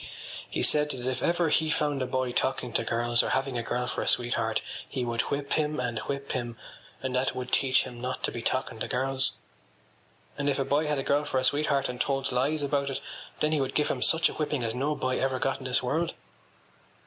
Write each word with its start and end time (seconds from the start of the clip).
He 0.49 0.63
said 0.63 0.89
that 0.89 1.05
if 1.07 1.21
ever 1.21 1.49
he 1.49 1.69
found 1.69 2.01
a 2.01 2.07
boy 2.07 2.31
talking 2.31 2.73
to 2.73 2.83
girls 2.83 3.21
or 3.21 3.29
having 3.29 3.55
a 3.55 3.61
girl 3.61 3.85
for 3.85 4.01
a 4.01 4.07
sweetheart 4.07 4.59
he 4.89 5.05
would 5.05 5.21
whip 5.29 5.53
him 5.53 5.79
and 5.79 5.99
whip 5.99 6.31
him; 6.31 6.57
and 7.03 7.13
that 7.13 7.35
would 7.35 7.51
teach 7.51 7.83
him 7.83 8.01
not 8.01 8.23
to 8.23 8.31
be 8.31 8.41
talking 8.41 8.79
to 8.79 8.87
girls. 8.87 9.33
And 10.39 10.49
if 10.49 10.57
a 10.57 10.65
boy 10.65 10.87
had 10.87 10.97
a 10.97 11.03
girl 11.03 11.23
for 11.23 11.37
a 11.37 11.43
sweetheart 11.43 11.87
and 11.87 12.01
told 12.01 12.31
lies 12.31 12.63
about 12.63 12.89
it 12.89 12.99
then 13.41 13.51
he 13.51 13.61
would 13.61 13.75
give 13.75 13.89
him 13.89 14.01
such 14.01 14.27
a 14.27 14.33
whipping 14.33 14.63
as 14.63 14.73
no 14.73 14.95
boy 14.95 15.19
ever 15.19 15.37
got 15.37 15.59
in 15.59 15.65
this 15.65 15.83
world. 15.83 16.15